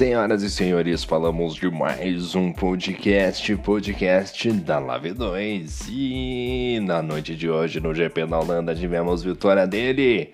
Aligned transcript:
Senhoras 0.00 0.42
e 0.42 0.48
senhores, 0.48 1.04
falamos 1.04 1.54
de 1.56 1.70
mais 1.70 2.34
um 2.34 2.54
podcast, 2.54 3.54
podcast 3.56 4.50
da 4.52 4.78
Live 4.78 5.12
2. 5.12 5.88
E 5.90 6.80
na 6.82 7.02
noite 7.02 7.36
de 7.36 7.50
hoje, 7.50 7.80
no 7.80 7.94
GP 7.94 8.24
da 8.24 8.40
Holanda, 8.40 8.74
tivemos 8.74 9.22
vitória 9.22 9.66
dele. 9.66 10.32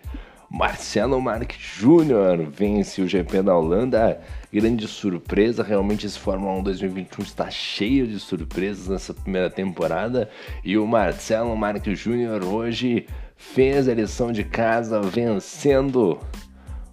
Marcelo 0.49 1.21
Marques 1.21 1.59
Júnior 1.59 2.47
vence 2.49 3.03
o 3.03 3.09
GP 3.09 3.43
da 3.43 3.57
Holanda. 3.57 4.21
Grande 4.53 4.87
surpresa, 4.87 5.65
realmente 5.65 6.07
esse 6.07 6.17
Fórmula 6.21 6.53
1 6.61 6.63
2021 6.63 7.25
está 7.25 7.51
cheio 7.51 8.07
de 8.07 8.21
surpresas 8.21 8.87
nessa 8.87 9.13
primeira 9.13 9.51
temporada. 9.51 10.31
E 10.65 10.79
o 10.79 10.87
Marcelo 10.87 11.57
Marques 11.57 11.99
Júnior 11.99 12.45
hoje 12.45 13.09
fez 13.35 13.89
a 13.89 13.95
lição 13.95 14.31
de 14.31 14.45
casa 14.45 15.01
vencendo 15.01 16.21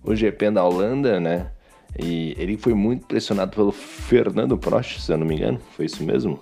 o 0.04 0.16
GP 0.16 0.50
da 0.50 0.66
Holanda, 0.66 1.20
né? 1.20 1.52
E 1.98 2.36
ele 2.38 2.58
foi 2.58 2.74
muito 2.74 3.06
pressionado 3.06 3.52
pelo 3.52 3.72
Fernando 3.72 4.58
Prost, 4.58 5.00
se 5.00 5.12
eu 5.12 5.18
não 5.18 5.26
me 5.26 5.36
engano, 5.36 5.60
foi 5.76 5.86
isso 5.86 6.04
mesmo? 6.04 6.40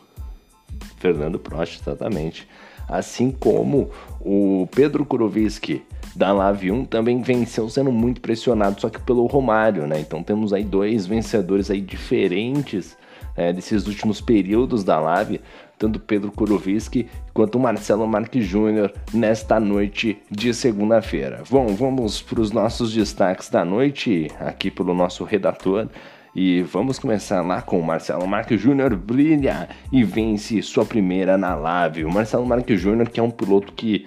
Fernando 0.98 1.38
Prost, 1.38 1.82
exatamente. 1.82 2.48
Assim 2.88 3.32
como 3.32 3.90
o 4.20 4.68
Pedro 4.74 5.05
Kuroviski 5.05 5.84
da 6.16 6.32
Lave 6.32 6.72
1 6.72 6.86
também 6.86 7.22
venceu 7.22 7.70
sendo 7.70 7.91
muito 7.91 8.22
pressionado, 8.22 8.80
só 8.82 8.90
que 8.90 9.02
pelo 9.02 9.26
Romário, 9.26 9.88
né? 9.88 10.00
Então 10.00 10.22
temos 10.22 10.54
aí 10.54 10.64
dois 10.64 11.05
vencedores 11.05 11.72
aí 11.72 11.82
diferentes 11.82 12.98
é, 13.36 13.54
desses 13.54 13.88
últimos 13.88 14.20
períodos 14.20 14.84
da 14.84 14.99
Lave, 14.99 15.41
tanto 15.81 15.99
Pedro 15.99 16.31
Kuroviski 16.31 17.08
quanto 17.34 17.58
Marcelo 17.58 18.08
Marques 18.08 18.45
Júnior 18.45 18.94
nesta 19.12 19.59
noite 19.59 20.21
de 20.29 20.54
segunda-feira. 20.54 21.41
Bom, 21.49 21.74
vamos 21.76 22.21
para 22.21 22.40
os 22.40 22.51
nossos 22.51 22.93
destaques 22.93 23.49
da 23.49 23.65
noite 23.65 24.27
aqui 24.40 24.70
pelo 24.70 24.93
nosso 24.93 25.24
redator. 25.24 25.87
E 26.35 26.62
vamos 26.62 26.99
começar 26.99 27.41
lá 27.41 27.63
com 27.63 27.79
o 27.79 27.84
Marcelo 27.84 28.27
Marques 28.27 28.62
Júnior 28.62 28.96
brilha 28.96 29.68
e 29.91 30.04
vence 30.04 30.62
sua 30.62 30.85
primeira 30.85 31.35
na 31.35 31.55
Lave. 31.55 32.05
O 32.05 32.13
Marcelo 32.13 32.46
Marques 32.46 32.79
Júnior 32.79 33.09
que 33.09 33.20
é 33.20 33.24
um 33.24 33.32
piloto 33.32 33.74
que 33.74 34.05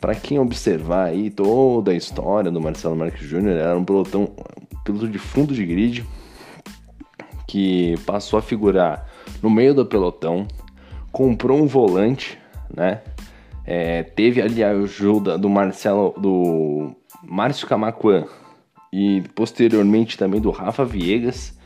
para 0.00 0.16
quem 0.16 0.40
observar 0.40 1.06
aí 1.06 1.30
toda 1.30 1.92
a 1.92 1.94
história 1.94 2.50
do 2.50 2.60
Marcelo 2.60 2.96
Marques 2.96 3.26
Júnior, 3.26 3.56
era 3.56 3.78
um 3.78 3.84
pilotão, 3.84 4.22
um 4.74 4.82
piloto 4.82 5.08
de 5.08 5.18
fundo 5.18 5.54
de 5.54 5.64
grid 5.64 6.04
que 7.46 7.94
passou 8.04 8.40
a 8.40 8.42
figurar 8.42 9.06
no 9.40 9.48
meio 9.48 9.74
do 9.74 9.86
pelotão, 9.86 10.46
comprou 11.12 11.62
um 11.62 11.66
volante, 11.66 12.38
né? 12.74 13.02
É, 13.64 14.02
teve 14.02 14.42
ali 14.42 14.64
a 14.64 14.70
ajuda 14.70 15.38
do 15.38 15.48
Marcelo, 15.48 16.14
do 16.18 16.96
Márcio 17.22 17.68
Camacuan 17.68 18.26
e 18.92 19.22
posteriormente 19.34 20.18
também 20.18 20.40
do 20.40 20.50
Rafa 20.50 20.84
Viegas. 20.84 21.56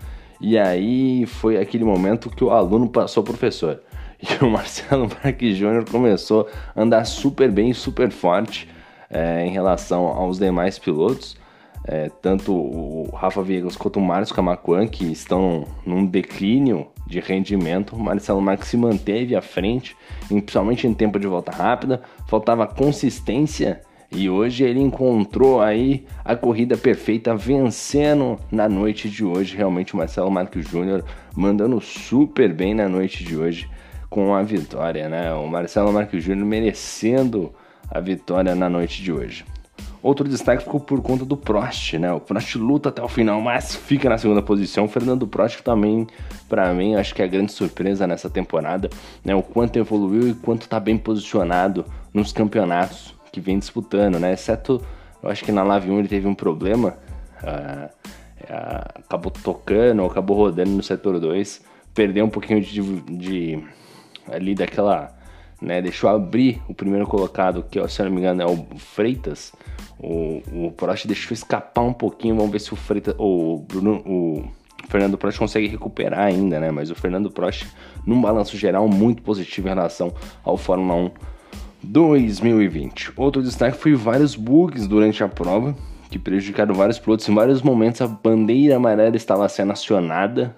E 0.41 0.59
aí 0.59 1.25
foi 1.25 1.57
aquele 1.57 1.85
momento 1.85 2.29
que 2.29 2.45
o 2.45 2.51
aluno 2.51 2.89
passou 2.89 3.23
professor. 3.23 3.81
E 4.19 4.43
o 4.43 4.51
Marcelo 4.51 5.11
Marques 5.23 5.59
Júnior 5.59 5.85
começou 5.85 6.49
a 6.75 6.81
andar 6.81 7.05
super 7.05 7.51
bem, 7.51 7.75
super 7.75 8.11
forte 8.11 8.67
é, 9.11 9.45
em 9.45 9.51
relação 9.51 10.07
aos 10.07 10.39
demais 10.39 10.79
pilotos. 10.79 11.37
É, 11.89 12.11
tanto 12.20 12.53
o 12.53 13.11
Rafa 13.15 13.42
Viegas 13.42 13.77
quanto 13.77 14.01
o 14.01 14.03
Márcio 14.03 14.34
Camacuan, 14.34 14.89
que 14.89 15.05
estão 15.05 15.65
num 15.84 16.05
declínio 16.05 16.89
de 17.06 17.20
rendimento. 17.20 17.95
O 17.95 18.01
Marcelo 18.01 18.41
Marques 18.41 18.69
se 18.69 18.77
manteve 18.77 19.37
à 19.37 19.41
frente, 19.41 19.97
principalmente 20.27 20.87
em 20.87 20.93
tempo 20.93 21.19
de 21.19 21.28
volta 21.28 21.53
rápida. 21.53 22.03
Faltava 22.27 22.67
consistência 22.67 23.81
e 24.11 24.28
hoje 24.28 24.65
ele 24.65 24.81
encontrou 24.81 25.61
aí 25.61 26.06
a 26.25 26.34
corrida 26.34 26.77
perfeita, 26.77 27.34
vencendo 27.37 28.38
na 28.50 28.69
noite 28.69 29.09
de 29.09 29.25
hoje. 29.25 29.56
Realmente 29.56 29.94
o 29.94 29.97
Marcelo 29.97 30.31
Marques 30.31 30.69
Júnior 30.69 31.05
mandando 31.37 31.81
super 31.81 32.53
bem 32.53 32.75
na 32.75 32.88
noite 32.88 33.22
de 33.22 33.37
hoje 33.37 33.71
com 34.09 34.34
a 34.34 34.43
vitória, 34.43 35.09
né? 35.09 35.32
O 35.34 35.47
Marcelo 35.47 35.93
Marques 35.93 36.22
Júnior 36.22 36.47
merecendo 36.47 37.53
a 37.91 38.00
vitória 38.00 38.55
na 38.55 38.69
noite 38.69 39.03
de 39.03 39.12
hoje. 39.12 39.44
Outro 40.03 40.29
destaque 40.29 40.62
ficou 40.62 40.81
por 40.81 41.01
conta 41.03 41.25
do 41.25 41.37
Prost, 41.37 41.95
né? 41.95 42.12
O 42.12 42.21
Prost 42.21 42.57
luta 42.57 42.91
até 42.91 43.03
o 43.03 43.09
final, 43.09 43.41
mas 43.41 43.75
fica 43.75 44.09
na 44.09 44.19
segunda 44.19 44.43
posição. 44.43 44.84
O 44.84 44.89
Fernando 44.89 45.27
Prost 45.27 45.62
também, 45.62 46.07
para 46.49 46.73
mim, 46.73 46.95
acho 46.95 47.15
que 47.15 47.23
é 47.23 47.25
a 47.25 47.29
grande 47.29 47.53
surpresa 47.53 48.06
nessa 48.06 48.31
temporada, 48.31 48.89
né? 49.25 49.35
O 49.35 49.43
quanto 49.43 49.79
evoluiu 49.79 50.29
e 50.29 50.35
quanto 50.35 50.69
tá 50.69 50.79
bem 50.79 50.97
posicionado 50.97 51.85
nos 52.12 52.33
campeonatos 52.33 53.15
que 53.33 53.41
vem 53.41 53.59
disputando, 53.59 54.19
né? 54.19 54.33
Exceto, 54.33 54.81
eu 55.23 55.29
acho 55.29 55.45
que 55.45 55.53
na 55.53 55.62
Live 55.62 55.91
1 55.91 55.99
ele 55.99 56.09
teve 56.09 56.27
um 56.27 56.35
problema, 56.35 56.97
uh, 57.43 57.87
uh, 57.87 59.01
acabou 59.05 59.31
tocando, 59.31 60.05
acabou 60.05 60.37
rodando 60.37 60.71
no 60.71 60.83
setor 60.83 61.19
2, 61.19 61.62
perdeu 61.95 62.25
um 62.25 62.31
pouquinho 62.31 62.61
de, 62.61 62.81
de 63.01 63.65
ali 64.31 64.55
daquela 64.55 65.17
né? 65.61 65.81
Deixou 65.81 66.11
abrir 66.11 66.61
o 66.69 66.75
primeiro 66.75 67.06
colocado, 67.06 67.65
que 67.71 67.87
se 67.89 68.03
não 68.03 68.11
me 68.11 68.21
engano 68.21 68.43
é 68.43 68.47
o 68.47 68.67
Freitas. 68.77 69.53
O, 69.99 70.43
o 70.67 70.72
Prost 70.72 71.06
deixou 71.06 71.33
escapar 71.33 71.83
um 71.83 71.93
pouquinho. 71.93 72.37
Vamos 72.37 72.53
ver 72.53 72.61
se 72.61 72.72
o 72.72 72.77
Freitas. 72.77 73.15
O, 73.19 73.65
Bruno, 73.67 74.03
o 74.05 74.44
Fernando 74.89 75.17
Prost 75.17 75.39
consegue 75.39 75.67
recuperar 75.67 76.21
ainda, 76.21 76.61
né? 76.61 76.71
Mas 76.71 76.91
o 76.91 76.94
Fernando 76.94 77.31
Prost, 77.31 77.67
num 78.06 78.21
balanço 78.21 78.56
geral, 78.56 78.89
muito 78.89 79.22
positivo 79.22 79.69
em 79.69 79.75
relação 79.75 80.12
ao 80.44 80.56
Fórmula 80.56 80.94
1 80.94 81.11
2020. 81.83 83.12
Outro 83.17 83.43
destaque 83.43 83.78
foi 83.78 83.94
vários 83.94 84.34
bugs 84.34 84.87
durante 84.87 85.23
a 85.23 85.28
prova, 85.28 85.75
que 86.11 86.19
prejudicaram 86.19 86.75
vários 86.75 86.99
pilotos. 86.99 87.28
Em 87.28 87.34
vários 87.34 87.62
momentos 87.62 88.00
a 88.00 88.09
bandeira 88.09 88.77
amarela 88.77 89.17
estava 89.17 89.49
sendo 89.49 89.73
acionada, 89.73 90.55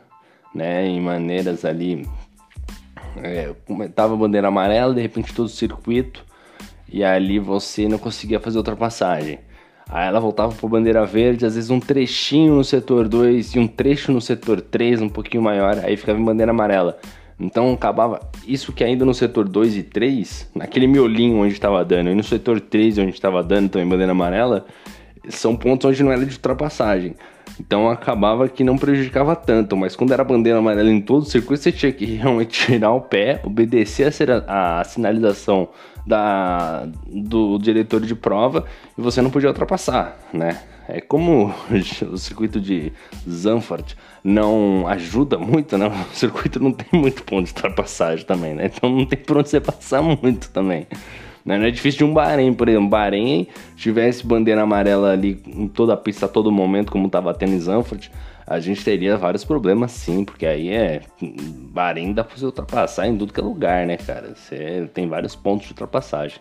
né? 0.54 0.86
Em 0.86 1.00
maneiras 1.00 1.64
ali 1.64 2.06
é, 3.22 3.54
tava 3.94 4.14
a 4.14 4.16
bandeira 4.16 4.48
amarela, 4.48 4.94
de 4.94 5.00
repente 5.00 5.34
todo 5.34 5.46
o 5.46 5.50
circuito, 5.50 6.24
e 6.90 7.04
ali 7.04 7.38
você 7.38 7.88
não 7.88 7.98
conseguia 7.98 8.40
fazer 8.40 8.58
ultrapassagem. 8.58 9.38
Aí 9.88 10.06
ela 10.06 10.20
voltava 10.20 10.52
para 10.54 10.68
bandeira 10.68 11.06
verde, 11.06 11.46
às 11.46 11.54
vezes 11.54 11.70
um 11.70 11.80
trechinho 11.80 12.54
no 12.54 12.64
setor 12.64 13.08
2 13.08 13.54
e 13.54 13.58
um 13.58 13.66
trecho 13.66 14.12
no 14.12 14.20
setor 14.20 14.60
3, 14.60 15.00
um 15.00 15.08
pouquinho 15.08 15.42
maior, 15.42 15.78
aí 15.82 15.96
ficava 15.96 16.18
em 16.18 16.24
bandeira 16.24 16.52
amarela. 16.52 16.98
Então 17.40 17.72
acabava 17.72 18.20
isso 18.46 18.72
que 18.72 18.84
ainda 18.84 19.04
no 19.04 19.14
setor 19.14 19.48
2 19.48 19.76
e 19.76 19.82
3, 19.82 20.50
naquele 20.54 20.86
miolinho 20.86 21.38
onde 21.38 21.54
estava 21.54 21.82
dando, 21.84 22.10
e 22.10 22.14
no 22.14 22.22
setor 22.22 22.60
3 22.60 22.98
onde 22.98 23.12
estava 23.12 23.42
dando 23.42 23.70
também 23.70 23.88
bandeira 23.88 24.12
amarela, 24.12 24.66
são 25.28 25.56
pontos 25.56 25.88
onde 25.88 26.02
não 26.02 26.12
era 26.12 26.24
de 26.26 26.34
ultrapassagem. 26.34 27.14
Então 27.60 27.88
acabava 27.88 28.48
que 28.48 28.62
não 28.62 28.76
prejudicava 28.76 29.34
tanto, 29.34 29.76
mas 29.76 29.96
quando 29.96 30.12
era 30.12 30.22
bandeira 30.22 30.58
amarela 30.58 30.90
em 30.90 31.00
todo 31.00 31.22
o 31.22 31.26
circuito, 31.26 31.62
você 31.62 31.72
tinha 31.72 31.92
que 31.92 32.04
realmente 32.16 32.66
tirar 32.66 32.92
o 32.92 33.00
pé, 33.00 33.40
obedecer 33.44 34.12
a, 34.46 34.80
a 34.80 34.84
sinalização 34.84 35.68
da, 36.06 36.88
do 37.06 37.58
diretor 37.58 38.00
de 38.00 38.14
prova 38.14 38.64
e 38.96 39.00
você 39.00 39.20
não 39.20 39.30
podia 39.30 39.48
ultrapassar, 39.48 40.18
né? 40.32 40.60
É 40.88 41.02
como 41.02 41.54
o 42.10 42.16
circuito 42.16 42.58
de 42.58 42.90
Zandvoort 43.28 43.94
não 44.24 44.88
ajuda 44.88 45.36
muito, 45.36 45.76
né? 45.76 45.86
O 46.10 46.14
circuito 46.16 46.58
não 46.58 46.72
tem 46.72 46.98
muito 46.98 47.22
ponto 47.22 47.44
de 47.44 47.50
ultrapassagem 47.50 48.24
também, 48.24 48.54
né? 48.54 48.70
Então 48.74 48.88
não 48.88 49.04
tem 49.04 49.18
por 49.18 49.36
onde 49.36 49.50
você 49.50 49.60
passar 49.60 50.00
muito 50.00 50.48
também. 50.50 50.86
Né? 51.48 51.56
Não 51.56 51.64
é 51.64 51.70
difícil 51.70 52.00
de 52.00 52.04
um 52.04 52.12
Bahrein, 52.12 52.52
por 52.52 52.68
exemplo. 52.68 52.90
Bahrein 52.90 53.48
tivesse 53.74 54.26
bandeira 54.26 54.60
amarela 54.60 55.12
ali 55.12 55.40
em 55.46 55.66
toda 55.66 55.94
a 55.94 55.96
pista 55.96 56.26
a 56.26 56.28
todo 56.28 56.52
momento, 56.52 56.92
como 56.92 57.06
estava 57.06 57.32
tendo 57.32 57.54
em 57.54 57.58
Zandvoort, 57.58 58.10
a 58.46 58.60
gente 58.60 58.84
teria 58.84 59.16
vários 59.16 59.46
problemas 59.46 59.92
sim, 59.92 60.26
porque 60.26 60.44
aí 60.44 60.68
é. 60.68 61.00
Bahrein 61.72 62.12
dá 62.12 62.22
pra 62.22 62.36
você 62.36 62.44
ultrapassar 62.44 63.08
em 63.08 63.16
tudo 63.16 63.32
que 63.32 63.40
é 63.40 63.42
lugar, 63.42 63.86
né, 63.86 63.96
cara? 63.96 64.34
Você 64.34 64.90
tem 64.92 65.08
vários 65.08 65.34
pontos 65.34 65.66
de 65.66 65.72
ultrapassagem. 65.72 66.38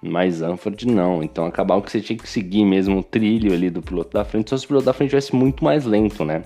Mas 0.00 0.34
Zandvoort 0.36 0.86
não. 0.86 1.24
Então 1.24 1.44
acabava 1.44 1.82
que 1.82 1.90
você 1.90 2.00
tinha 2.00 2.16
que 2.16 2.28
seguir 2.28 2.64
mesmo 2.64 3.00
o 3.00 3.02
trilho 3.02 3.52
ali 3.52 3.68
do 3.68 3.82
piloto 3.82 4.12
da 4.12 4.24
frente, 4.24 4.50
só 4.50 4.56
se 4.56 4.64
o 4.64 4.68
piloto 4.68 4.86
da 4.86 4.92
frente 4.92 5.10
tivesse 5.10 5.34
muito 5.34 5.64
mais 5.64 5.84
lento, 5.84 6.24
né? 6.24 6.44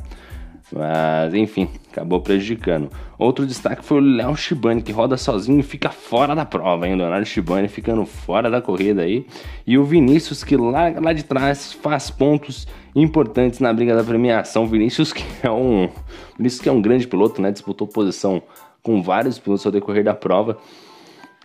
Mas 0.72 1.34
enfim, 1.34 1.68
acabou 1.90 2.20
prejudicando. 2.20 2.90
Outro 3.18 3.46
destaque 3.46 3.84
foi 3.84 3.98
o 3.98 4.00
Léo 4.00 4.36
Shibani, 4.36 4.82
que 4.82 4.92
roda 4.92 5.16
sozinho 5.16 5.58
e 5.60 5.62
fica 5.62 5.90
fora 5.90 6.34
da 6.34 6.44
prova, 6.44 6.86
hein? 6.86 6.96
Leonardo 6.96 7.26
Shibani 7.26 7.68
ficando 7.68 8.06
fora 8.06 8.48
da 8.48 8.62
corrida 8.62 9.02
aí. 9.02 9.26
E 9.66 9.76
o 9.76 9.84
Vinícius, 9.84 10.44
que 10.44 10.56
lá, 10.56 10.88
lá 11.00 11.12
de 11.12 11.24
trás 11.24 11.72
faz 11.72 12.10
pontos 12.10 12.68
importantes 12.94 13.58
na 13.58 13.72
briga 13.72 13.96
da 13.96 14.04
premiação. 14.04 14.66
Vinícius, 14.66 15.12
que 15.12 15.24
é 15.42 15.50
um, 15.50 15.88
Vinícius 16.36 16.62
que 16.62 16.68
é 16.68 16.72
um 16.72 16.80
grande 16.80 17.06
piloto, 17.06 17.42
né? 17.42 17.50
Disputou 17.50 17.88
posição 17.88 18.42
com 18.82 19.02
vários 19.02 19.38
pilotos 19.38 19.66
ao 19.66 19.72
decorrer 19.72 20.04
da 20.04 20.14
prova 20.14 20.56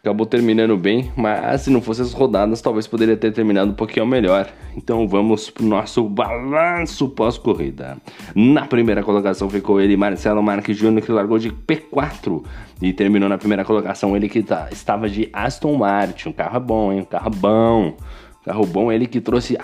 acabou 0.06 0.28
terminando 0.28 0.78
bem, 0.78 1.12
mas 1.16 1.62
se 1.62 1.72
não 1.72 1.82
fosse 1.82 2.04
as 2.04 2.14
rodadas, 2.14 2.62
talvez 2.62 2.86
poderia 2.86 3.18
ter 3.18 3.34
terminado 3.34 3.72
um 3.72 3.74
pouquinho 3.74 4.06
melhor. 4.06 4.48
Então 4.78 5.08
vamos 5.08 5.50
pro 5.50 5.66
nosso 5.66 6.08
balanço 6.08 7.10
pós-corrida. 7.10 7.98
Na 8.36 8.68
primeira 8.68 9.02
colocação 9.02 9.50
ficou 9.50 9.82
ele, 9.82 9.98
Marcelo 9.98 10.44
Marques 10.44 10.78
Júnior, 10.78 11.04
que 11.04 11.12
largou 11.12 11.40
de 11.40 11.50
P4 11.50 12.44
e 12.80 12.94
terminou 12.94 13.28
na 13.28 13.40
primeira 13.40 13.66
colocação 13.66 14.16
ele 14.16 14.30
que 14.30 14.44
tá, 14.44 14.68
estava 14.72 15.10
de 15.10 15.28
Aston 15.34 15.76
Martin. 15.76 16.30
Um 16.30 16.34
carro 16.34 16.60
bom, 16.60 16.94
hein? 16.94 17.02
Um 17.02 17.06
carro 17.06 17.32
bom. 17.32 17.98
Carro 18.46 18.66
bom, 18.68 18.92
ele 18.92 19.08
que 19.08 19.20
trouxe 19.20 19.58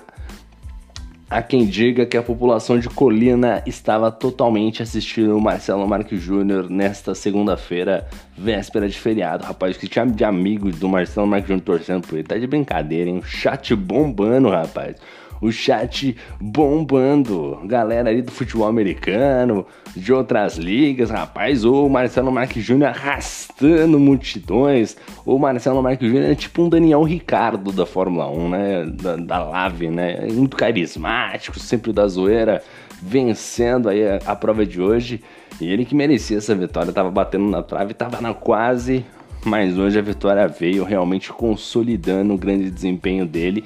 Há 1.31 1.41
quem 1.41 1.65
diga 1.65 2.05
que 2.05 2.17
a 2.17 2.21
população 2.21 2.77
de 2.77 2.89
Colina 2.89 3.63
estava 3.65 4.11
totalmente 4.11 4.83
assistindo 4.83 5.37
o 5.37 5.39
Marcelo 5.39 5.87
Marques 5.87 6.21
Júnior 6.21 6.69
nesta 6.69 7.15
segunda-feira, 7.15 8.05
véspera 8.37 8.85
de 8.89 8.99
feriado. 8.99 9.45
Rapaz, 9.45 9.77
que 9.77 9.87
tinha 9.87 10.05
de 10.05 10.25
amigos 10.25 10.77
do 10.77 10.89
Marcelo 10.89 11.25
Marques 11.25 11.47
Júnior 11.47 11.63
torcendo 11.63 12.05
por 12.05 12.15
ele. 12.15 12.27
Tá 12.27 12.37
de 12.37 12.45
brincadeira, 12.45 13.09
hein? 13.09 13.21
Chat 13.23 13.73
bombando, 13.73 14.49
rapaz 14.49 14.97
o 15.41 15.51
chat 15.51 16.15
bombando. 16.39 17.59
Galera 17.65 18.09
ali 18.09 18.21
do 18.21 18.31
futebol 18.31 18.67
americano, 18.67 19.65
de 19.95 20.13
outras 20.13 20.57
ligas, 20.57 21.09
rapaz. 21.09 21.65
O 21.65 21.89
Marcelo 21.89 22.31
Marques 22.31 22.63
Júnior 22.63 22.89
arrastando 22.89 23.99
multidões. 23.99 24.95
O 25.25 25.39
Marcelo 25.39 25.81
Marques 25.81 26.07
Júnior 26.07 26.31
é 26.31 26.35
tipo 26.35 26.61
um 26.61 26.69
Daniel 26.69 27.03
Ricardo 27.03 27.71
da 27.71 27.85
Fórmula 27.85 28.29
1, 28.29 28.49
né? 28.49 28.85
Da, 28.85 29.15
da 29.15 29.43
Lave, 29.43 29.89
né? 29.89 30.27
Muito 30.31 30.55
carismático, 30.55 31.59
sempre 31.59 31.91
da 31.91 32.07
zoeira, 32.07 32.63
vencendo 33.01 33.89
aí 33.89 34.07
a, 34.07 34.19
a 34.27 34.35
prova 34.35 34.65
de 34.65 34.79
hoje. 34.79 35.21
E 35.59 35.71
ele 35.71 35.85
que 35.85 35.95
merecia 35.95 36.37
essa 36.37 36.55
vitória, 36.55 36.93
tava 36.93 37.09
batendo 37.09 37.45
na 37.45 37.61
trave, 37.61 37.93
tava 37.93 38.21
na 38.21 38.33
quase, 38.33 39.05
mas 39.43 39.77
hoje 39.77 39.97
a 39.97 40.01
vitória 40.01 40.47
veio 40.47 40.83
realmente 40.83 41.31
consolidando 41.31 42.33
o 42.33 42.37
grande 42.37 42.69
desempenho 42.69 43.25
dele 43.25 43.63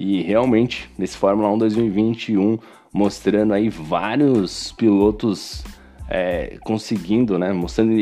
e 0.00 0.22
realmente, 0.22 0.90
nesse 0.96 1.18
Fórmula 1.18 1.52
1 1.52 1.58
2021, 1.58 2.58
mostrando 2.90 3.52
aí 3.52 3.68
vários 3.68 4.72
pilotos 4.72 5.62
é, 6.08 6.56
conseguindo, 6.62 7.38
né? 7.38 7.52
Mostrando, 7.52 7.92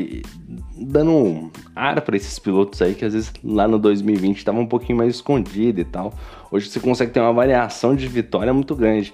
dando 0.81 1.11
um 1.11 1.51
ar 1.75 2.01
para 2.03 2.17
esses 2.17 2.39
pilotos 2.39 2.81
aí 2.81 2.95
que 2.95 3.05
às 3.05 3.15
vezes 3.15 3.33
lá 3.43 3.67
no 3.67 3.81
2020 3.81 4.39
estava 4.39 4.61
um 4.61 4.67
pouquinho 4.67 4.97
mais 4.97 5.17
escondido 5.17 5.81
e 5.81 5.85
tal. 5.85 6.15
Hoje 6.53 6.69
você 6.69 6.79
consegue 6.79 7.11
ter 7.11 7.19
uma 7.19 7.33
variação 7.33 7.97
de 7.97 8.07
vitória 8.07 8.55
muito 8.55 8.77
grande. 8.77 9.13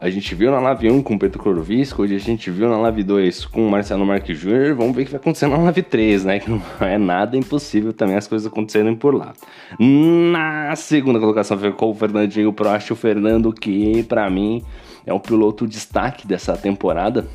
A 0.00 0.08
gente 0.08 0.34
viu 0.34 0.50
na 0.50 0.58
Live 0.60 0.90
1 0.90 1.02
com 1.02 1.14
o 1.14 1.18
Pedro 1.18 1.38
Corvisco, 1.38 2.00
hoje 2.00 2.16
a 2.16 2.18
gente 2.18 2.50
viu 2.50 2.70
na 2.70 2.78
Live 2.78 3.02
2 3.02 3.44
com 3.44 3.66
o 3.66 3.70
Marcelo 3.70 4.06
Marques 4.06 4.38
Júnior, 4.38 4.74
vamos 4.74 4.96
ver 4.96 5.02
o 5.02 5.04
que 5.04 5.10
vai 5.10 5.20
acontecer 5.20 5.46
na 5.46 5.58
Live 5.58 5.82
3, 5.82 6.24
né? 6.24 6.38
Que 6.40 6.50
não 6.50 6.62
é 6.80 6.96
nada 6.96 7.36
impossível 7.36 7.92
também 7.92 8.16
as 8.16 8.26
coisas 8.26 8.50
acontecerem 8.50 8.96
por 8.96 9.14
lá. 9.14 9.34
Na 9.78 10.74
segunda 10.74 11.20
colocação 11.20 11.58
ficou 11.58 11.90
o 11.90 11.94
Fernandinho 11.94 12.50
Prost, 12.50 12.90
o 12.90 12.96
Fernando 12.96 13.52
que 13.52 14.02
para 14.04 14.30
mim 14.30 14.64
é 15.04 15.12
o 15.12 15.20
piloto 15.20 15.66
destaque 15.66 16.26
dessa 16.26 16.56
temporada, 16.56 17.28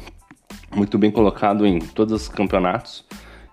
muito 0.76 0.98
bem 0.98 1.12
colocado 1.12 1.68
em 1.68 1.78
todos 1.78 2.20
os 2.24 2.28
campeonatos. 2.28 3.06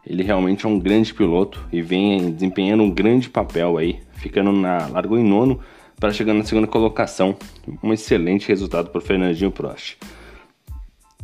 Ele 0.06 0.22
realmente 0.22 0.64
é 0.64 0.68
um 0.70 0.78
grande 0.78 1.12
piloto 1.12 1.62
e 1.70 1.82
vem 1.82 2.32
desempenhando 2.32 2.82
um 2.82 2.90
grande 2.90 3.28
papel 3.28 3.76
aí, 3.76 4.00
ficando 4.14 4.52
na 4.52 4.86
largou 4.86 5.18
em 5.18 5.22
nono 5.22 5.60
para 6.02 6.12
chegar 6.12 6.34
na 6.34 6.42
segunda 6.42 6.66
colocação. 6.66 7.36
Um 7.80 7.92
excelente 7.92 8.48
resultado 8.48 8.90
para 8.90 9.00
Fernandinho 9.00 9.52
Prost. 9.52 9.96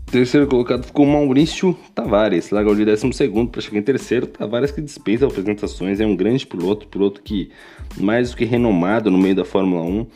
Terceiro 0.07 0.47
colocado 0.47 0.85
ficou 0.85 1.05
Maurício 1.05 1.77
Tavares, 1.93 2.51
largou 2.51 2.77
de 2.77 2.85
12 2.85 3.11
para 3.51 3.61
chegar 3.61 3.79
em 3.79 3.83
terceiro. 3.83 4.29
Tavares 4.29 4.71
que 4.71 4.81
dispensa 4.81 5.27
apresentações, 5.27 5.99
é 5.99 6.07
um 6.07 6.15
grande 6.15 6.47
piloto, 6.47 6.87
piloto 6.87 7.21
que 7.23 7.51
mais 7.97 8.31
do 8.31 8.37
que 8.37 8.45
renomado 8.45 9.11
no 9.11 9.19
meio 9.19 9.35
da 9.35 9.45
Fórmula 9.45 9.83
1 9.83 10.07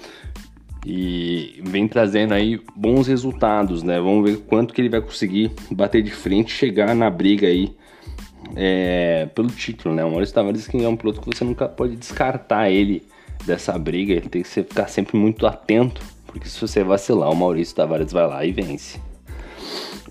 e 0.86 1.60
vem 1.64 1.88
trazendo 1.88 2.32
aí 2.32 2.60
bons 2.76 3.08
resultados, 3.08 3.82
né? 3.82 3.98
Vamos 3.98 4.30
ver 4.30 4.36
quanto 4.42 4.72
que 4.72 4.80
ele 4.80 4.88
vai 4.88 5.00
conseguir 5.00 5.50
bater 5.72 6.04
de 6.04 6.12
frente, 6.12 6.52
chegar 6.52 6.94
na 6.94 7.10
briga 7.10 7.48
aí 7.48 7.74
é, 8.54 9.26
pelo 9.34 9.48
título, 9.48 9.92
né? 9.92 10.04
O 10.04 10.10
Maurício 10.10 10.36
Tavares 10.36 10.68
que 10.68 10.84
é 10.84 10.88
um 10.88 10.96
piloto 10.96 11.20
que 11.20 11.26
você 11.26 11.42
nunca 11.42 11.68
pode 11.68 11.96
descartar 11.96 12.70
ele 12.70 13.02
dessa 13.46 13.76
briga, 13.78 14.12
ele 14.12 14.28
tem 14.28 14.42
que 14.42 14.48
ficar 14.48 14.88
sempre 14.88 15.16
muito 15.16 15.46
atento, 15.46 16.02
porque 16.26 16.48
se 16.48 16.60
você 16.60 16.82
vacilar, 16.82 17.30
o 17.30 17.36
Maurício 17.36 17.74
Tavares 17.74 18.12
vai 18.12 18.26
lá 18.26 18.44
e 18.44 18.52
vence. 18.52 19.00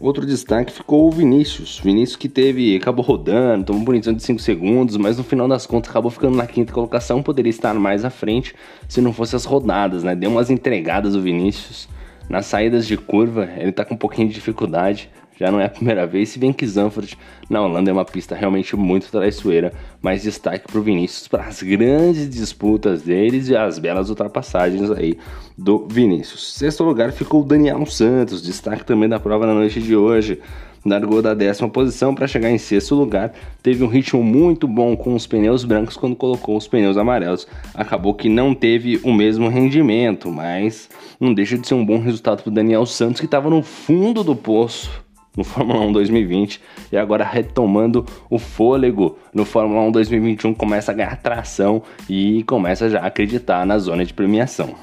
Outro 0.01 0.25
destaque 0.25 0.73
ficou 0.73 1.07
o 1.07 1.11
Vinícius. 1.11 1.79
Vinícius 1.79 2.15
que 2.15 2.27
teve, 2.27 2.75
acabou 2.75 3.05
rodando, 3.05 3.65
tomou 3.65 3.83
bonitão 3.83 4.11
de 4.11 4.23
5 4.23 4.41
segundos, 4.41 4.97
mas 4.97 5.19
no 5.19 5.23
final 5.23 5.47
das 5.47 5.67
contas 5.67 5.91
acabou 5.91 6.09
ficando 6.09 6.35
na 6.35 6.47
quinta 6.47 6.73
colocação, 6.73 7.21
poderia 7.21 7.51
estar 7.51 7.75
mais 7.75 8.03
à 8.03 8.09
frente 8.09 8.55
se 8.89 8.99
não 8.99 9.13
fosse 9.13 9.35
as 9.35 9.45
rodadas, 9.45 10.03
né? 10.03 10.15
Deu 10.15 10.31
umas 10.31 10.49
entregadas 10.49 11.15
o 11.15 11.21
Vinícius. 11.21 11.87
Nas 12.27 12.47
saídas 12.47 12.87
de 12.87 12.97
curva, 12.97 13.47
ele 13.57 13.71
tá 13.71 13.85
com 13.85 13.93
um 13.93 13.97
pouquinho 13.97 14.27
de 14.27 14.33
dificuldade, 14.33 15.07
já 15.41 15.51
não 15.51 15.59
é 15.59 15.65
a 15.65 15.69
primeira 15.69 16.05
vez, 16.05 16.29
se 16.29 16.37
bem 16.37 16.53
que 16.53 16.67
Zandvoort 16.67 17.17
na 17.49 17.63
Holanda 17.63 17.89
é 17.89 17.93
uma 17.93 18.05
pista 18.05 18.35
realmente 18.35 18.75
muito 18.75 19.09
traiçoeira, 19.09 19.73
mas 19.99 20.21
destaque 20.21 20.71
para 20.71 20.79
o 20.79 20.83
Vinícius 20.83 21.27
para 21.27 21.45
as 21.45 21.63
grandes 21.63 22.29
disputas 22.29 23.01
deles 23.01 23.49
e 23.49 23.55
as 23.55 23.79
belas 23.79 24.09
ultrapassagens 24.11 24.91
aí 24.91 25.17
do 25.57 25.87
Vinícius. 25.89 26.53
Sexto 26.53 26.83
lugar 26.83 27.11
ficou 27.11 27.41
o 27.41 27.43
Daniel 27.43 27.83
Santos, 27.87 28.43
destaque 28.43 28.85
também 28.85 29.09
da 29.09 29.19
prova 29.19 29.47
na 29.47 29.55
noite 29.55 29.81
de 29.81 29.95
hoje 29.95 30.39
largou 30.85 31.21
da 31.21 31.33
décima 31.33 31.69
posição 31.69 32.13
para 32.13 32.27
chegar 32.27 32.49
em 32.49 32.57
sexto 32.57 32.95
lugar. 32.95 33.33
Teve 33.61 33.83
um 33.83 33.87
ritmo 33.87 34.23
muito 34.23 34.67
bom 34.67 34.95
com 34.95 35.13
os 35.15 35.27
pneus 35.27 35.63
brancos 35.63 35.95
quando 35.95 36.15
colocou 36.15 36.57
os 36.57 36.67
pneus 36.67 36.97
amarelos. 36.97 37.47
Acabou 37.73 38.13
que 38.13 38.27
não 38.27 38.53
teve 38.53 38.99
o 39.03 39.13
mesmo 39.13 39.47
rendimento, 39.47 40.31
mas 40.31 40.89
não 41.19 41.33
deixa 41.33 41.57
de 41.57 41.67
ser 41.67 41.75
um 41.75 41.85
bom 41.85 41.99
resultado 41.99 42.43
para 42.43 42.51
Daniel 42.51 42.85
Santos 42.85 43.19
que 43.19 43.25
estava 43.25 43.49
no 43.49 43.61
fundo 43.61 44.23
do 44.23 44.35
poço 44.35 44.89
no 45.35 45.43
Fórmula 45.43 45.81
1 45.81 45.93
2020 45.93 46.61
e 46.91 46.97
agora 46.97 47.23
retomando 47.23 48.05
o 48.29 48.37
fôlego 48.37 49.17
no 49.33 49.45
Fórmula 49.45 49.81
1 49.81 49.91
2021 49.91 50.53
começa 50.53 50.91
a 50.91 50.95
ganhar 50.95 51.15
tração 51.17 51.81
e 52.09 52.43
começa 52.43 52.89
já 52.89 52.99
a 52.99 53.07
acreditar 53.07 53.65
na 53.65 53.77
zona 53.77 54.05
de 54.05 54.13
premiação. 54.13 54.75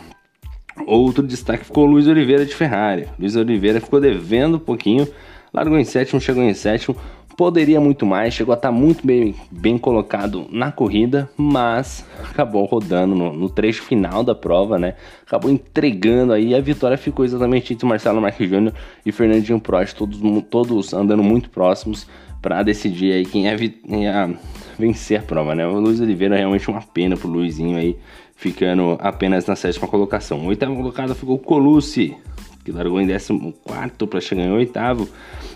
Outro 0.87 1.27
destaque 1.27 1.65
ficou 1.65 1.85
o 1.85 1.91
Luiz 1.91 2.07
Oliveira 2.07 2.47
de 2.47 2.55
Ferrari. 2.55 3.09
Luiz 3.19 3.37
Oliveira 3.37 3.81
ficou 3.81 4.01
devendo 4.01 4.57
um 4.57 4.61
pouquinho, 4.61 5.09
largou 5.53 5.79
em 5.79 5.85
sétimo, 5.85 6.21
chegou 6.21 6.43
em 6.43 6.55
sétimo, 6.55 6.97
Poderia 7.39 7.81
muito 7.81 8.05
mais, 8.05 8.35
chegou 8.35 8.53
a 8.53 8.57
estar 8.57 8.73
muito 8.73 9.07
bem, 9.07 9.33
bem 9.49 9.79
colocado 9.79 10.49
na 10.51 10.73
corrida, 10.73 11.31
mas 11.37 12.05
acabou 12.29 12.65
rodando 12.65 13.15
no, 13.15 13.33
no, 13.33 13.49
trecho 13.49 13.85
final 13.85 14.25
da 14.25 14.35
prova, 14.35 14.77
né? 14.77 14.97
Acabou 15.25 15.49
entregando 15.49 16.33
aí 16.33 16.53
a 16.53 16.61
vitória 16.61 16.99
ficou 16.99 17.25
exatamente 17.25 17.73
entre 17.73 17.87
Marcelo 17.87 18.21
Marques 18.21 18.51
Júnior 18.51 18.75
e 19.07 19.13
Fernandinho 19.13 19.61
Prost, 19.61 19.97
todos, 19.97 20.19
todos 20.51 20.93
andando 20.93 21.23
muito 21.23 21.49
próximos 21.49 22.09
para 22.43 22.61
decidir 22.65 23.13
aí 23.13 23.25
quem 23.25 23.45
ia, 23.45 23.55
ia,14 23.55 25.17
a 25.17 25.23
prova, 25.23 25.55
né? 25.55 25.65
O 25.65 25.79
Luiz 25.79 26.01
Oliveira 26.01 26.35
é 26.35 26.39
realmente 26.39 26.69
uma 26.69 26.83
pena 26.83 27.17
pro 27.17 27.29
Luizinho 27.29 27.79
aí, 27.79 27.97
ficando 28.35 28.99
apenas 29.01 29.47
na 29.47 29.55
sétima 29.55 29.87
colocação. 29.87 30.41
O 30.41 30.47
oitavo 30.47 30.75
colocado 30.75 31.15
ficou 31.15 31.39
Colucci, 31.39 32.17
que 32.69 32.77
largou 32.77 33.01
em 33.01 33.07
14 33.07 34.07
para 34.07 34.21
chegar 34.21 34.45
em 34.45 34.53
oitavo. 34.53 35.09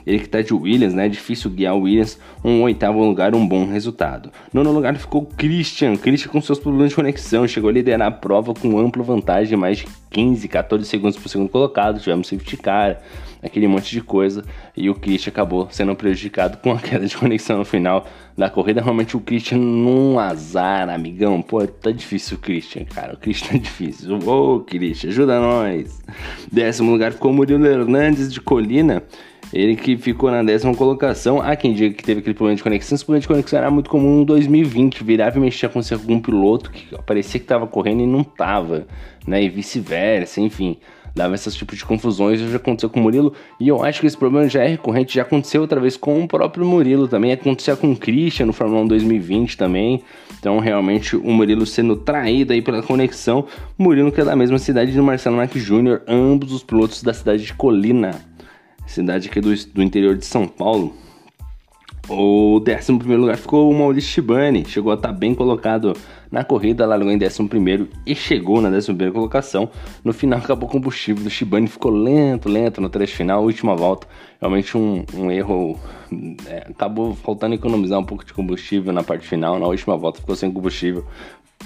Ele 0.06 0.18
que 0.18 0.24
está 0.24 0.40
de 0.40 0.52
Williams, 0.52 0.94
né? 0.94 1.08
Difícil 1.08 1.50
guiar 1.50 1.76
o 1.76 1.82
Williams. 1.82 2.18
Um 2.44 2.62
oitavo 2.62 3.04
lugar, 3.04 3.34
um 3.34 3.46
bom 3.46 3.66
resultado. 3.66 4.30
Nono 4.52 4.72
lugar 4.72 4.96
ficou 4.96 5.26
Christian. 5.36 5.96
Christian 5.96 6.30
com 6.30 6.40
seus 6.40 6.58
problemas 6.58 6.90
de 6.90 6.96
conexão. 6.96 7.46
Chegou 7.46 7.70
a 7.70 7.72
liderar 7.72 8.08
a 8.08 8.10
prova 8.10 8.54
com 8.54 8.78
ampla 8.78 9.02
vantagem, 9.02 9.56
mais 9.56 9.78
de 9.78 9.86
15, 10.10 10.48
14 10.48 10.84
segundos 10.86 11.18
por 11.18 11.28
segundo 11.28 11.48
colocado. 11.48 12.00
Tivemos 12.00 12.26
safety 12.28 12.56
car, 12.56 13.00
aquele 13.42 13.66
monte 13.66 13.90
de 13.90 14.00
coisa. 14.00 14.44
E 14.76 14.88
o 14.88 14.94
Christian 14.94 15.30
acabou 15.30 15.68
sendo 15.70 15.94
prejudicado 15.96 16.58
com 16.58 16.72
a 16.72 16.78
queda 16.80 17.06
de 17.06 17.16
conexão 17.16 17.58
no 17.58 17.64
final 17.64 18.06
da 18.36 18.48
corrida. 18.48 18.80
Realmente 18.80 19.16
o 19.16 19.20
Christian 19.20 19.58
num 19.58 20.18
azar, 20.18 20.88
amigão. 20.88 21.42
Pô, 21.42 21.66
tá 21.66 21.90
difícil 21.90 22.36
o 22.36 22.40
Christian, 22.40 22.84
cara. 22.84 23.14
O 23.14 23.16
Christian 23.16 23.56
é 23.56 23.58
difícil. 23.58 24.18
Ô, 24.26 24.60
Christian, 24.60 25.10
ajuda 25.10 25.40
nós. 25.40 26.00
Décimo 26.50 26.92
lugar 26.92 27.12
ficou 27.12 27.32
Murilo 27.32 27.66
Hernandes 27.66 28.32
de 28.32 28.40
Colina. 28.40 29.02
Ele 29.52 29.76
que 29.76 29.98
ficou 29.98 30.30
na 30.30 30.42
décima 30.42 30.74
colocação. 30.74 31.42
Há 31.42 31.54
quem 31.54 31.74
diga 31.74 31.94
que 31.94 32.02
teve 32.02 32.20
aquele 32.20 32.34
problema 32.34 32.56
de 32.56 32.62
conexão. 32.62 32.96
Esse 32.96 33.04
problema 33.04 33.20
de 33.20 33.28
conexão 33.28 33.58
era 33.58 33.70
muito 33.70 33.90
comum 33.90 34.22
em 34.22 34.24
2020. 34.24 35.04
Virava 35.04 35.36
e 35.36 35.40
mexia 35.40 35.68
com 35.68 35.80
algum 35.92 36.18
piloto 36.20 36.70
que 36.70 36.96
parecia 37.04 37.38
que 37.38 37.44
estava 37.44 37.66
correndo 37.66 38.02
e 38.02 38.06
não 38.06 38.22
estava, 38.22 38.86
né? 39.26 39.42
E 39.42 39.50
vice-versa, 39.50 40.40
enfim. 40.40 40.78
Dava 41.14 41.34
esses 41.34 41.54
tipos 41.54 41.78
de 41.78 41.84
confusões. 41.84 42.40
Já 42.40 42.56
aconteceu 42.56 42.88
com 42.88 43.00
o 43.00 43.02
Murilo. 43.02 43.32
E 43.60 43.68
eu 43.68 43.82
acho 43.82 44.00
que 44.00 44.06
esse 44.06 44.16
problema 44.16 44.48
já 44.48 44.62
é 44.62 44.68
recorrente. 44.68 45.14
Já 45.14 45.22
aconteceu 45.22 45.60
outra 45.60 45.80
vez 45.80 45.96
com 45.96 46.22
o 46.22 46.28
próprio 46.28 46.64
Murilo 46.64 47.06
também. 47.06 47.32
Aconteceu 47.32 47.76
com 47.76 47.92
o 47.92 47.96
Christian 47.96 48.46
no 48.46 48.52
Fórmula 48.52 48.82
1 48.82 48.88
2020 48.88 49.56
também. 49.56 50.02
Então, 50.38 50.58
realmente, 50.58 51.16
o 51.16 51.30
Murilo 51.32 51.66
sendo 51.66 51.96
traído 51.96 52.52
aí 52.52 52.62
pela 52.62 52.82
conexão. 52.82 53.46
Murilo 53.78 54.10
que 54.10 54.20
é 54.20 54.24
da 54.24 54.34
mesma 54.34 54.58
cidade 54.58 54.92
do 54.92 55.02
Marcelo 55.02 55.36
Marques 55.36 55.64
Jr. 55.64 56.00
Ambos 56.08 56.52
os 56.52 56.62
pilotos 56.62 57.02
da 57.02 57.12
cidade 57.12 57.44
de 57.44 57.54
Colina 57.54 58.32
cidade 58.92 59.28
aqui 59.28 59.40
do, 59.40 59.54
do 59.72 59.82
interior 59.82 60.16
de 60.16 60.26
São 60.26 60.46
Paulo. 60.46 60.94
O 62.08 62.60
11 62.60 62.92
lugar 63.16 63.36
ficou 63.36 63.70
o 63.70 63.74
Maurício 63.74 64.10
Shibani, 64.10 64.64
chegou 64.66 64.90
a 64.90 64.96
estar 64.96 65.08
tá 65.08 65.14
bem 65.14 65.34
colocado 65.34 65.96
na 66.30 66.42
corrida, 66.42 66.84
largou 66.84 67.10
em 67.10 67.16
11 67.16 67.88
e 68.04 68.14
chegou 68.14 68.60
na 68.60 68.68
11 68.68 68.92
colocação. 69.12 69.70
No 70.04 70.12
final 70.12 70.40
acabou 70.40 70.68
o 70.68 70.72
combustível 70.72 71.22
do 71.22 71.30
Shibani, 71.30 71.68
ficou 71.68 71.92
lento, 71.92 72.48
lento 72.48 72.80
no 72.80 72.88
trecho 72.88 73.16
final, 73.16 73.44
última 73.44 73.76
volta. 73.76 74.08
Realmente 74.40 74.76
um, 74.76 75.04
um 75.14 75.30
erro, 75.30 75.78
é, 76.46 76.66
acabou 76.70 77.14
faltando 77.14 77.54
economizar 77.54 77.98
um 77.98 78.04
pouco 78.04 78.24
de 78.24 78.32
combustível 78.32 78.92
na 78.92 79.04
parte 79.04 79.26
final, 79.26 79.58
na 79.58 79.66
última 79.66 79.96
volta 79.96 80.20
ficou 80.20 80.34
sem 80.34 80.50
combustível 80.50 81.06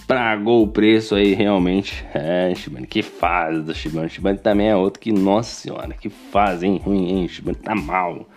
Pagou 0.06 0.62
o 0.62 0.68
preço 0.68 1.14
aí 1.14 1.34
realmente. 1.34 2.04
É, 2.14 2.54
Shibane, 2.54 2.86
que 2.86 3.02
fase 3.02 3.62
do 3.62 3.74
Shibane. 3.74 4.08
Shibane 4.08 4.38
também 4.38 4.68
é 4.68 4.76
outro 4.76 5.00
que, 5.00 5.10
nossa 5.10 5.50
senhora, 5.50 5.94
que 5.94 6.08
fase, 6.08 6.66
hein? 6.66 6.80
Ruim, 6.84 7.08
hein? 7.08 7.28
Shibane 7.28 7.56
tá 7.56 7.74
mal. 7.74 8.28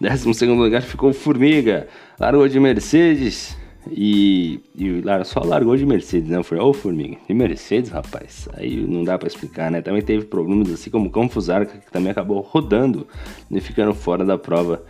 Décimo 0.00 0.32
segundo 0.32 0.62
lugar 0.62 0.82
ficou 0.82 1.12
Formiga. 1.12 1.86
Largou 2.18 2.48
de 2.48 2.58
Mercedes. 2.58 3.56
E, 3.90 4.60
e 4.76 5.02
só 5.24 5.40
largou 5.40 5.76
de 5.76 5.86
Mercedes, 5.86 6.28
né? 6.28 6.42
Foi, 6.42 6.58
ô 6.58 6.72
Formiga, 6.72 7.16
de 7.26 7.34
Mercedes, 7.34 7.90
rapaz. 7.90 8.48
Aí 8.54 8.76
não 8.76 9.04
dá 9.04 9.18
para 9.18 9.28
explicar, 9.28 9.70
né? 9.70 9.80
Também 9.80 10.02
teve 10.02 10.24
problemas 10.24 10.70
assim 10.70 10.90
como 10.90 11.08
o 11.08 11.10
Confusar, 11.10 11.66
que 11.66 11.90
também 11.90 12.10
acabou 12.12 12.40
rodando 12.40 13.06
e 13.50 13.60
ficando 13.60 13.94
fora 13.94 14.24
da 14.24 14.36
prova. 14.36 14.84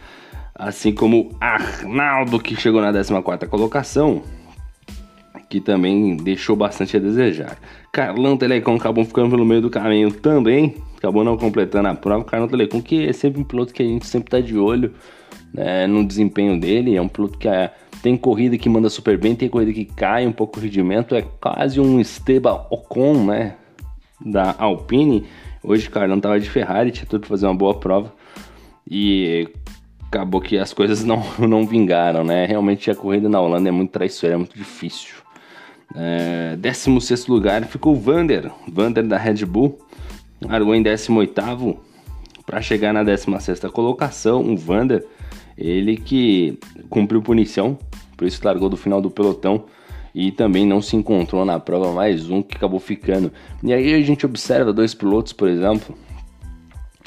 Assim 0.55 0.93
como 0.93 1.31
Arnaldo, 1.41 2.39
que 2.39 2.55
chegou 2.55 2.81
na 2.81 2.93
14 2.93 3.47
colocação, 3.49 4.23
que 5.51 5.61
também 5.61 6.17
deixou 6.17 6.55
bastante 6.55 6.97
a 6.97 7.01
desejar. 7.01 7.59
Carlão 7.93 8.37
Telecom 8.37 8.77
acabou 8.77 9.05
ficando 9.05 9.31
pelo 9.31 9.45
meio 9.45 9.61
do 9.61 9.69
caminho 9.69 10.13
também, 10.13 10.77
acabou 10.97 11.25
não 11.25 11.37
completando 11.37 11.89
a 11.89 11.95
prova. 11.95 12.25
Carlão 12.25 12.49
Telecom, 12.49 12.81
que 12.81 13.09
é 13.09 13.13
sempre 13.13 13.41
um 13.41 13.45
piloto 13.45 13.75
que 13.75 13.83
a 13.83 13.87
gente 13.87 14.07
sempre 14.07 14.31
tá 14.31 14.41
de 14.41 14.57
olho 14.57 14.95
né, 15.53 15.89
no 15.89 16.07
desempenho 16.07 16.59
dele, 16.59 16.97
é 16.97 17.03
um 17.03 17.09
piloto 17.09 17.37
que 17.37 17.49
é 17.49 17.75
tem 18.01 18.17
corrida 18.17 18.57
que 18.57 18.69
manda 18.69 18.89
super 18.89 19.19
bem, 19.19 19.35
tem 19.35 19.49
corrida 19.49 19.73
que 19.73 19.85
cai 19.85 20.27
um 20.27 20.33
pouco 20.33 20.59
o 20.59 20.63
rendimento. 20.63 21.15
É 21.15 21.23
quase 21.23 21.81
um 21.81 22.01
Esteban 22.01 22.65
Ocon, 22.71 23.27
né? 23.27 23.57
Da 24.25 24.55
Alpine. 24.57 25.27
Hoje 25.63 25.91
Carlão 25.91 26.19
tava 26.19 26.41
de 26.41 26.49
Ferrari, 26.49 26.93
tinha 26.93 27.05
tudo 27.05 27.21
pra 27.21 27.29
fazer 27.29 27.47
uma 27.47 27.55
boa 27.55 27.75
prova. 27.75 28.15
E 28.91 29.49
acabou 30.07 30.41
que 30.41 30.57
as 30.57 30.73
coisas 30.73 31.03
não, 31.05 31.23
não 31.39 31.67
vingaram, 31.67 32.25
né? 32.25 32.47
Realmente 32.47 32.91
a 32.91 32.95
corrida 32.95 33.29
na 33.29 33.41
Holanda 33.41 33.69
é 33.69 33.73
muito 33.73 33.91
traiçoeira, 33.91 34.37
é 34.37 34.39
muito 34.39 34.57
difícil. 34.57 35.17
É, 35.95 36.57
16 36.57 37.27
lugar 37.27 37.65
ficou 37.65 37.95
o 37.95 38.01
Vander, 38.01 38.51
Vander 38.69 39.07
da 39.07 39.19
Red 39.19 39.45
Bull, 39.45 39.79
largou 40.41 40.75
em 40.75 40.83
18 40.83 41.79
para 42.47 42.63
chegar 42.63 42.93
na 42.93 43.03
16 43.03 43.61
colocação. 43.73 44.43
O 44.43 44.57
Vander, 44.57 45.05
ele 45.57 45.97
que 45.97 46.59
cumpriu 46.89 47.21
punição 47.21 47.79
por 48.21 48.27
isso 48.27 48.45
largou 48.45 48.69
do 48.69 48.77
final 48.77 49.01
do 49.01 49.11
pelotão 49.11 49.65
e 50.15 50.31
também 50.31 50.67
não 50.67 50.83
se 50.83 50.95
encontrou 50.95 51.43
na 51.43 51.59
prova 51.59 51.91
mais 51.91 52.29
um 52.29 52.43
que 52.43 52.55
acabou 52.55 52.79
ficando. 52.79 53.33
E 53.63 53.73
aí 53.73 53.95
a 53.95 54.03
gente 54.03 54.27
observa 54.27 54.75
dois 54.75 54.93
pilotos, 54.93 55.33
por 55.33 55.49
exemplo, 55.49 55.97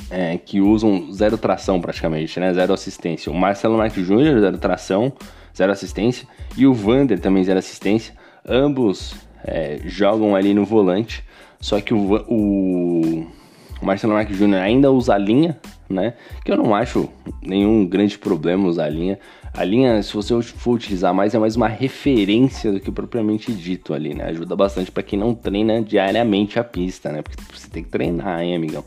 é, 0.10 0.36
que 0.40 0.60
usam 0.60 1.12
zero 1.13 1.38
tração 1.38 1.80
praticamente, 1.80 2.40
né? 2.40 2.52
Zero 2.52 2.74
assistência. 2.74 3.32
O 3.32 3.36
Marcelo 3.36 3.78
Marques 3.78 4.08
Jr., 4.08 4.40
zero 4.40 4.58
tração, 4.58 5.13
zero 5.56 5.72
assistência, 5.72 6.28
e 6.58 6.66
o 6.66 6.74
Vander 6.74 7.20
também 7.20 7.44
zero 7.44 7.60
assistência. 7.60 8.16
Ambos 8.47 9.15
é, 9.43 9.79
jogam 9.85 10.35
ali 10.35 10.53
no 10.53 10.65
volante, 10.65 11.23
só 11.59 11.79
que 11.79 11.93
o, 11.93 12.15
o 12.27 13.27
Marcelo 13.81 14.13
Marques 14.13 14.38
Jr. 14.38 14.55
ainda 14.55 14.91
usa 14.91 15.15
a 15.15 15.17
linha, 15.17 15.57
né? 15.89 16.13
Que 16.43 16.51
eu 16.51 16.57
não 16.57 16.73
acho 16.73 17.09
nenhum 17.41 17.85
grande 17.85 18.17
problema 18.17 18.67
usar 18.67 18.85
a 18.85 18.89
linha. 18.89 19.19
A 19.53 19.63
linha, 19.63 20.01
se 20.01 20.13
você 20.13 20.41
for 20.41 20.73
utilizar 20.73 21.13
mais, 21.13 21.35
é 21.35 21.39
mais 21.39 21.55
uma 21.55 21.67
referência 21.67 22.71
do 22.71 22.79
que 22.79 22.91
propriamente 22.91 23.51
dito 23.53 23.93
ali, 23.93 24.13
né? 24.13 24.25
Ajuda 24.25 24.55
bastante 24.55 24.91
para 24.91 25.03
quem 25.03 25.19
não 25.19 25.35
treina 25.35 25.81
diariamente 25.81 26.57
a 26.59 26.63
pista, 26.63 27.12
né? 27.12 27.21
Porque 27.21 27.38
você 27.53 27.69
tem 27.69 27.83
que 27.83 27.89
treinar, 27.89 28.41
hein, 28.41 28.55
amigão? 28.55 28.83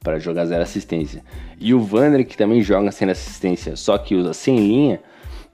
Para 0.00 0.18
jogar 0.18 0.46
zero 0.46 0.62
assistência. 0.62 1.22
E 1.58 1.72
o 1.72 1.80
Vander, 1.80 2.26
que 2.26 2.36
também 2.36 2.62
joga 2.62 2.90
sem 2.90 3.08
assistência, 3.08 3.76
só 3.76 3.96
que 3.96 4.14
usa 4.14 4.32
sem 4.32 4.56
linha, 4.56 5.00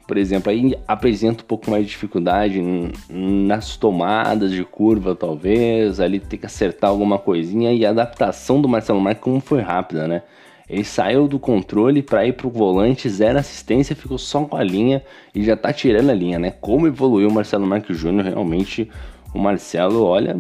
por 0.07 0.17
exemplo, 0.17 0.51
aí 0.51 0.75
apresenta 0.87 1.43
um 1.43 1.47
pouco 1.47 1.71
mais 1.71 1.85
de 1.85 1.91
dificuldade 1.91 2.63
nas 3.11 3.77
tomadas 3.77 4.53
de 4.53 4.65
curva, 4.65 5.15
talvez, 5.17 5.99
ali 5.99 6.21
tem 6.21 6.39
que 6.39 6.47
acertar 6.47 6.91
alguma 6.91 7.19
coisinha 7.19 7.73
e 7.73 7.85
a 7.85 7.91
adaptação 7.91 8.61
do 8.61 8.69
Marcelo 8.69 9.01
Marques 9.01 9.23
como 9.23 9.41
foi 9.41 9.61
rápida, 9.61 10.07
né? 10.07 10.23
Ele 10.69 10.85
saiu 10.85 11.29
do 11.29 11.39
controle 11.39 12.03
para 12.03 12.27
ir 12.27 12.33
pro 12.33 12.51
volante, 12.51 13.09
zero 13.09 13.39
assistência, 13.39 13.95
ficou 13.95 14.19
só 14.19 14.45
com 14.45 14.57
a 14.57 14.63
linha 14.63 15.03
e 15.35 15.45
já 15.45 15.57
tá 15.57 15.73
tirando 15.73 16.11
a 16.11 16.15
linha, 16.15 16.39
né? 16.39 16.51
Como 16.51 16.87
evoluiu 16.87 17.29
o 17.29 17.33
Marcelo 17.33 17.67
Marques 17.67 17.97
Júnior, 17.97 18.25
realmente 18.25 18.89
o 19.33 19.39
Marcelo, 19.39 20.03
olha, 20.05 20.37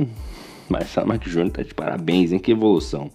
Marcelo 0.69 1.09
Marques 1.09 1.33
Júnior 1.33 1.53
tá 1.53 1.63
de 1.63 1.75
parabéns, 1.75 2.33
hein? 2.33 2.39
Que 2.39 2.53
evolução. 2.53 3.11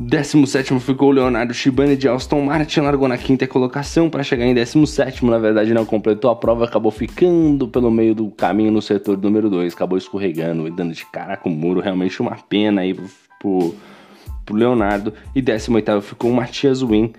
17 0.00 0.80
ficou 0.80 1.10
o 1.10 1.12
Leonardo 1.12 1.52
Shibane 1.52 1.96
de 1.96 2.08
Aston 2.08 2.40
Martin, 2.40 2.80
largou 2.80 3.06
na 3.06 3.18
quinta 3.18 3.46
colocação 3.46 4.08
para 4.08 4.22
chegar 4.22 4.46
em 4.46 4.54
17. 4.54 5.24
Na 5.26 5.38
verdade, 5.38 5.74
não 5.74 5.84
completou 5.84 6.30
a 6.30 6.36
prova, 6.36 6.64
acabou 6.64 6.90
ficando 6.90 7.68
pelo 7.68 7.90
meio 7.90 8.14
do 8.14 8.30
caminho 8.30 8.72
no 8.72 8.80
setor 8.80 9.18
número 9.18 9.50
2, 9.50 9.74
acabou 9.74 9.98
escorregando 9.98 10.66
e 10.66 10.70
dando 10.70 10.94
de 10.94 11.04
cara 11.04 11.36
com 11.36 11.50
o 11.50 11.52
muro. 11.52 11.80
Realmente 11.80 12.20
uma 12.20 12.34
pena 12.48 12.80
aí 12.80 12.94
pro, 12.94 13.04
pro 13.38 13.74
pro 14.50 14.56
Leonardo. 14.56 15.14
E 15.34 15.40
18 15.40 16.00
ficou 16.02 16.30
o 16.30 16.34
Matias 16.34 16.82
Win, 16.82 17.12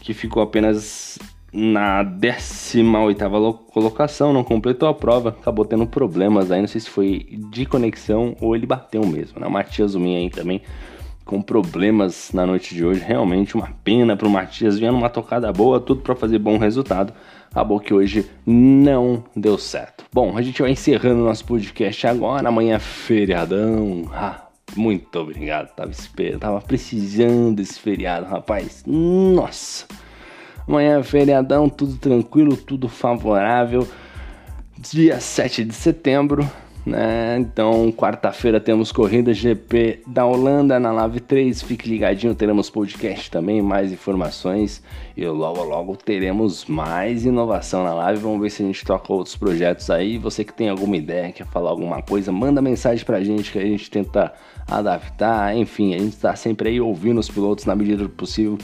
que 0.00 0.14
ficou 0.14 0.42
apenas 0.42 1.18
na 1.52 2.02
18 2.02 3.52
colocação, 3.72 4.32
não 4.32 4.44
completou 4.44 4.88
a 4.88 4.94
prova, 4.94 5.30
acabou 5.30 5.64
tendo 5.64 5.86
problemas 5.86 6.50
aí, 6.50 6.60
não 6.60 6.68
sei 6.68 6.80
se 6.80 6.90
foi 6.90 7.26
de 7.50 7.64
conexão 7.64 8.36
ou 8.40 8.54
ele 8.54 8.66
bateu 8.66 9.04
mesmo, 9.06 9.40
né? 9.40 9.46
O 9.46 9.50
Matias 9.50 9.94
Win 9.94 10.16
aí 10.16 10.30
também 10.30 10.62
com 11.28 11.42
problemas 11.42 12.30
na 12.32 12.46
noite 12.46 12.74
de 12.74 12.82
hoje, 12.82 13.04
realmente 13.06 13.54
uma 13.54 13.68
pena 13.84 14.16
pro 14.16 14.30
Matias, 14.30 14.78
vinha 14.78 14.90
numa 14.90 15.10
tocada 15.10 15.52
boa, 15.52 15.78
tudo 15.78 16.00
para 16.00 16.16
fazer 16.16 16.38
bom 16.38 16.56
resultado, 16.56 17.12
acabou 17.50 17.78
que 17.78 17.92
hoje 17.92 18.24
não 18.46 19.22
deu 19.36 19.58
certo. 19.58 20.04
Bom, 20.10 20.38
a 20.38 20.40
gente 20.40 20.62
vai 20.62 20.70
encerrando 20.70 21.22
nosso 21.22 21.44
podcast 21.44 22.06
agora, 22.06 22.48
amanhã 22.48 22.76
é 22.76 22.78
feriadão, 22.78 24.10
ah, 24.10 24.46
muito 24.74 25.18
obrigado. 25.18 25.68
Tava, 25.74 25.90
esperando, 25.90 26.40
tava 26.40 26.62
precisando 26.62 27.56
desse 27.56 27.78
feriado, 27.78 28.24
rapaz. 28.24 28.82
Nossa. 28.86 29.84
Amanhã 30.66 30.98
é 30.98 31.02
feriadão, 31.02 31.68
tudo 31.68 31.98
tranquilo, 31.98 32.56
tudo 32.56 32.88
favorável. 32.88 33.86
Dia 34.78 35.20
7 35.20 35.62
de 35.62 35.74
setembro, 35.74 36.48
né? 36.88 37.36
Então, 37.38 37.92
quarta-feira 37.92 38.58
temos 38.58 38.90
corrida 38.90 39.32
GP 39.34 40.00
da 40.06 40.24
Holanda 40.24 40.80
na 40.80 40.90
Live 40.90 41.20
3. 41.20 41.62
Fique 41.62 41.88
ligadinho, 41.88 42.34
teremos 42.34 42.70
podcast 42.70 43.30
também, 43.30 43.60
mais 43.62 43.92
informações 43.92 44.82
e 45.16 45.26
logo 45.26 45.62
logo 45.62 45.96
teremos 45.96 46.64
mais 46.64 47.24
inovação 47.24 47.84
na 47.84 47.92
live. 47.94 48.22
Vamos 48.22 48.40
ver 48.40 48.50
se 48.50 48.62
a 48.62 48.66
gente 48.66 48.84
troca 48.84 49.12
outros 49.12 49.36
projetos 49.36 49.90
aí. 49.90 50.18
Você 50.18 50.44
que 50.44 50.52
tem 50.52 50.68
alguma 50.68 50.96
ideia, 50.96 51.32
quer 51.32 51.46
falar 51.46 51.70
alguma 51.70 52.02
coisa, 52.02 52.32
manda 52.32 52.62
mensagem 52.62 53.04
pra 53.04 53.22
gente 53.22 53.52
que 53.52 53.58
a 53.58 53.64
gente 53.64 53.90
tenta 53.90 54.32
adaptar. 54.66 55.56
Enfim, 55.56 55.94
a 55.94 55.98
gente 55.98 56.14
está 56.14 56.34
sempre 56.34 56.70
aí 56.70 56.80
ouvindo 56.80 57.18
os 57.18 57.28
pilotos 57.28 57.64
na 57.64 57.74
medida 57.74 58.02
do 58.02 58.08
possível 58.08 58.58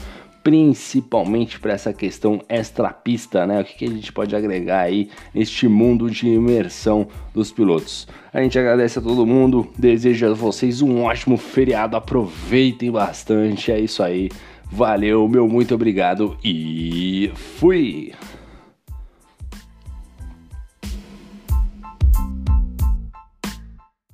principalmente 0.44 1.58
para 1.58 1.72
essa 1.72 1.90
questão 1.92 2.42
extra-pista, 2.50 3.46
né? 3.46 3.62
O 3.62 3.64
que, 3.64 3.78
que, 3.78 3.84
a 3.86 3.88
gente 3.88 4.12
pode 4.12 4.36
agregar 4.36 4.82
aí 4.82 5.08
neste 5.34 5.66
mundo 5.66 6.10
de 6.10 6.28
imersão 6.28 7.08
dos 7.32 7.50
pilotos. 7.50 8.06
A 8.30 8.42
gente 8.42 8.58
agradece 8.58 8.98
a 8.98 9.02
todo 9.02 9.26
mundo, 9.26 9.66
desejo 9.78 10.30
a 10.30 10.34
vocês 10.34 10.82
um 10.82 11.02
ótimo 11.04 11.38
feriado, 11.38 11.96
aproveitem 11.96 12.90
bastante, 12.90 13.72
é 13.72 13.80
isso 13.80 14.02
aí. 14.02 14.28
Valeu, 14.70 15.26
meu 15.28 15.48
muito 15.48 15.74
obrigado 15.74 16.36
e 16.44 17.32
fui! 17.34 18.12